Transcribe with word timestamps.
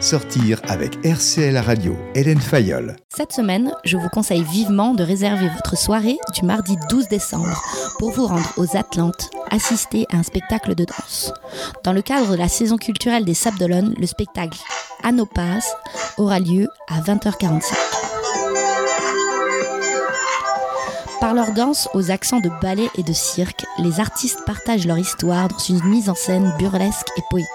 Sortir 0.00 0.60
avec 0.68 1.04
RCL 1.04 1.56
Radio, 1.58 1.96
Hélène 2.14 2.40
Fayolle. 2.40 2.94
Cette 3.08 3.32
semaine, 3.32 3.72
je 3.84 3.96
vous 3.96 4.08
conseille 4.08 4.44
vivement 4.44 4.94
de 4.94 5.02
réserver 5.02 5.48
votre 5.48 5.76
soirée 5.76 6.18
du 6.34 6.44
mardi 6.44 6.76
12 6.88 7.08
décembre 7.08 7.60
pour 7.98 8.12
vous 8.12 8.26
rendre 8.26 8.48
aux 8.58 8.76
Atlantes, 8.76 9.30
assister 9.50 10.06
à 10.12 10.18
un 10.18 10.22
spectacle 10.22 10.76
de 10.76 10.84
danse. 10.84 11.32
Dans 11.82 11.92
le 11.92 12.02
cadre 12.02 12.30
de 12.30 12.36
la 12.36 12.48
saison 12.48 12.76
culturelle 12.76 13.24
des 13.24 13.34
Sables 13.34 13.58
le 13.98 14.06
spectacle 14.06 14.60
Anopas 15.02 15.74
aura 16.16 16.38
lieu 16.38 16.68
à 16.88 17.00
20h45. 17.00 17.87
Par 21.20 21.34
leur 21.34 21.52
danse 21.52 21.88
aux 21.94 22.12
accents 22.12 22.38
de 22.38 22.50
ballet 22.62 22.88
et 22.96 23.02
de 23.02 23.12
cirque, 23.12 23.66
les 23.78 23.98
artistes 23.98 24.44
partagent 24.46 24.86
leur 24.86 24.98
histoire 24.98 25.48
dans 25.48 25.58
une 25.58 25.82
mise 25.84 26.08
en 26.08 26.14
scène 26.14 26.52
burlesque 26.58 27.08
et 27.16 27.22
poétique. 27.28 27.48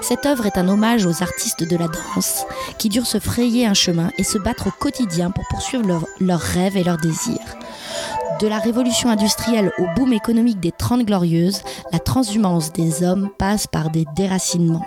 Cette 0.00 0.24
œuvre 0.24 0.46
est 0.46 0.56
un 0.56 0.68
hommage 0.68 1.04
aux 1.04 1.22
artistes 1.22 1.64
de 1.64 1.76
la 1.76 1.88
danse 1.88 2.46
qui 2.78 2.88
durent 2.88 3.06
se 3.06 3.18
frayer 3.18 3.66
un 3.66 3.74
chemin 3.74 4.10
et 4.16 4.24
se 4.24 4.38
battre 4.38 4.68
au 4.68 4.70
quotidien 4.70 5.30
pour 5.30 5.44
poursuivre 5.48 6.06
leurs 6.18 6.40
rêves 6.40 6.78
et 6.78 6.84
leurs 6.84 6.96
désirs. 6.96 7.58
De 8.40 8.46
la 8.46 8.58
révolution 8.58 9.10
industrielle 9.10 9.70
au 9.78 9.84
boom 9.94 10.14
économique 10.14 10.60
des 10.60 10.72
Trente 10.72 11.04
Glorieuses, 11.04 11.60
la 11.92 11.98
transhumance 11.98 12.72
des 12.72 13.02
hommes 13.02 13.28
passe 13.36 13.66
par 13.66 13.90
des 13.90 14.06
déracinements, 14.16 14.86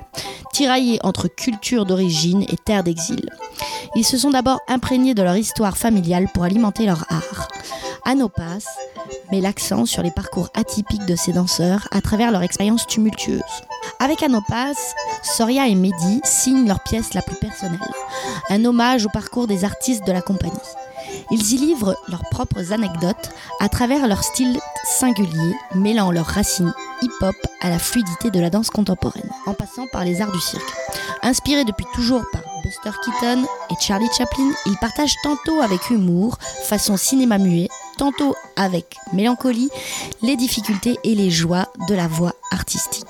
tiraillés 0.53 0.99
entre 1.03 1.27
cultures 1.27 1.85
d'origine 1.85 2.43
et 2.43 2.57
terres 2.57 2.83
d'exil. 2.83 3.29
Ils 3.95 4.05
se 4.05 4.17
sont 4.17 4.31
d'abord 4.31 4.61
imprégnés 4.67 5.13
de 5.13 5.21
leur 5.21 5.35
histoire 5.35 5.77
familiale 5.77 6.29
pour 6.33 6.45
alimenter 6.45 6.85
leur 6.85 7.05
art. 7.09 7.49
Anopas 8.11 8.65
met 9.31 9.39
l'accent 9.39 9.85
sur 9.85 10.03
les 10.03 10.11
parcours 10.11 10.49
atypiques 10.53 11.05
de 11.05 11.15
ces 11.15 11.31
danseurs 11.31 11.88
à 11.91 12.01
travers 12.01 12.29
leur 12.29 12.43
expérience 12.43 12.85
tumultueuse. 12.85 13.41
Avec 14.01 14.21
Anopas, 14.21 14.75
Soria 15.23 15.70
et 15.70 15.75
Mehdi 15.75 16.20
signent 16.25 16.67
leur 16.67 16.84
pièce 16.84 17.13
la 17.13 17.21
plus 17.21 17.37
personnelle, 17.37 17.79
un 18.49 18.65
hommage 18.65 19.05
au 19.05 19.09
parcours 19.09 19.47
des 19.47 19.63
artistes 19.63 20.05
de 20.05 20.11
la 20.11 20.21
compagnie. 20.21 20.51
Ils 21.32 21.54
y 21.54 21.57
livrent 21.57 21.95
leurs 22.09 22.27
propres 22.32 22.73
anecdotes 22.73 23.29
à 23.62 23.70
travers 23.70 24.05
leur 24.09 24.26
style 24.26 24.59
singulier, 24.84 25.55
mêlant 25.73 26.12
leurs 26.12 26.26
racines 26.26 26.73
hip-hop 27.01 27.35
à 27.62 27.70
la 27.70 27.79
fluidité 27.79 28.29
de 28.29 28.41
la 28.41 28.49
danse 28.49 28.71
contemporaine, 28.71 29.29
en 29.45 29.54
passant 29.54 29.87
par 29.87 30.04
les 30.04 30.21
arts 30.21 30.34
du 30.34 30.41
cirque. 30.41 30.73
Inspirés 31.23 31.63
depuis 31.63 31.85
toujours 31.93 32.26
par 32.34 32.41
Buster 32.63 32.91
Keaton 33.05 33.45
et 33.70 33.76
Charlie 33.79 34.09
Chaplin, 34.17 34.51
ils 34.65 34.77
partagent 34.77 35.15
tantôt 35.23 35.62
avec 35.62 35.89
humour, 35.89 36.37
façon 36.65 36.98
cinéma 36.98 37.37
muet, 37.37 37.70
tantôt 37.97 38.35
avec 38.55 38.95
mélancolie, 39.13 39.70
les 40.21 40.35
difficultés 40.35 40.97
et 41.03 41.15
les 41.15 41.29
joies 41.29 41.67
de 41.87 41.95
la 41.95 42.07
voix 42.07 42.33
artistique. 42.51 43.05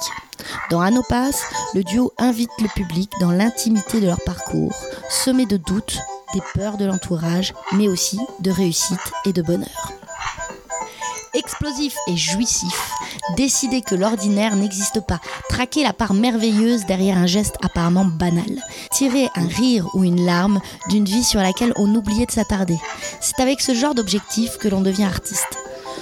Dans 0.70 0.82
Anopas, 0.82 1.44
le 1.74 1.84
duo 1.84 2.14
invite 2.18 2.50
le 2.62 2.68
public 2.70 3.12
dans 3.20 3.32
l'intimité 3.32 4.00
de 4.00 4.08
leur 4.08 4.22
parcours, 4.22 4.74
semé 5.10 5.46
de 5.46 5.58
doutes, 5.58 6.00
des 6.34 6.42
peurs 6.54 6.78
de 6.78 6.86
l'entourage, 6.86 7.54
mais 7.74 7.88
aussi 7.88 8.20
de 8.40 8.52
réussite 8.52 9.12
et 9.26 9.34
de 9.34 9.42
bonheur. 9.42 9.92
Explosif 11.34 11.96
et 12.08 12.18
jouissif, 12.18 12.92
décider 13.38 13.82
que 13.82 13.96
l'ordinaire 13.96 14.56
n'existe 14.56 15.00
pas, 15.00 15.20
traquer 15.48 15.82
la 15.84 15.94
part 15.94 16.14
merveilleuse 16.14 16.86
derrière 16.86 17.18
un 17.18 17.26
geste 17.26 17.56
apparemment 17.64 18.04
banal, 18.04 18.62
tirer 18.92 19.30
un 19.36 19.48
rire 19.48 19.88
ou 19.94 20.04
une 20.04 20.26
larme 20.26 20.60
d'une 20.90 21.06
vie 21.06 21.24
sur 21.24 21.40
laquelle 21.40 21.74
on 21.78 21.96
oubliait 21.96 22.26
de 22.26 22.32
s'attarder. 22.32 22.78
C'est 23.22 23.40
avec 23.40 23.62
ce 23.62 23.76
genre 23.76 23.94
d'objectif 23.94 24.58
que 24.58 24.68
l'on 24.68 24.82
devient 24.82 25.04
artiste. 25.04 25.58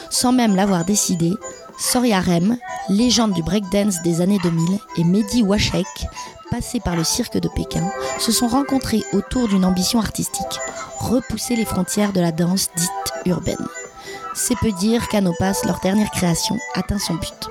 Sans 0.09 0.31
même 0.31 0.56
l'avoir 0.56 0.86
décidé, 0.86 1.34
Soria 1.78 2.22
Rem, 2.22 2.58
légende 2.88 3.34
du 3.34 3.44
breakdance 3.44 4.02
des 4.03 4.22
années 4.22 4.39
2000, 4.42 4.80
et 4.98 5.03
Mehdi 5.03 5.44
Wachek, 5.44 5.86
passés 6.50 6.80
par 6.80 6.95
le 6.95 7.03
cirque 7.03 7.38
de 7.38 7.50
Pékin, 7.50 7.92
se 8.20 8.31
sont 8.31 8.48
rencontrés 8.48 9.03
autour 9.11 9.50
d'une 9.50 9.66
ambition 9.66 10.00
artistique, 10.00 10.59
repousser 10.98 11.58
les 11.58 11.66
frontières 11.66 12.14
de 12.14 12.22
la 12.22 12.31
danse 12.31 12.70
dite 12.76 12.89
urbaine. 13.26 13.67
C'est 14.33 14.58
peu 14.58 14.72
dire 14.72 15.09
qu'Anopas, 15.09 15.66
leur 15.66 15.82
dernière 15.82 16.11
création, 16.11 16.58
atteint 16.73 16.99
son 16.99 17.16
but. 17.16 17.49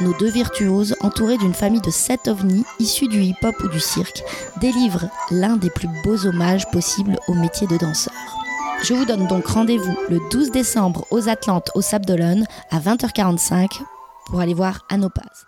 Nos 0.00 0.14
deux 0.14 0.30
virtuoses, 0.30 0.96
entourés 1.00 1.38
d'une 1.38 1.54
famille 1.54 1.80
de 1.80 1.90
sept 1.90 2.26
ovnis 2.26 2.64
issus 2.80 3.08
du 3.08 3.22
hip-hop 3.22 3.54
ou 3.62 3.68
du 3.68 3.80
cirque, 3.80 4.22
délivrent 4.60 5.08
l'un 5.30 5.56
des 5.56 5.70
plus 5.70 5.88
beaux 6.04 6.26
hommages 6.26 6.68
possibles 6.70 7.18
au 7.28 7.34
métier 7.34 7.66
de 7.68 7.76
danseur. 7.76 8.12
Je 8.84 8.94
vous 8.94 9.04
donne 9.04 9.26
donc 9.26 9.46
rendez-vous 9.46 9.96
le 10.08 10.20
12 10.30 10.50
décembre 10.50 11.04
aux 11.10 11.28
Atlantes 11.28 11.70
au 11.74 11.82
Sable 11.82 12.06
d'Olonne 12.06 12.46
à 12.70 12.78
20h45 12.78 13.82
pour 14.26 14.40
aller 14.40 14.54
voir 14.54 14.86
Anopas. 14.88 15.47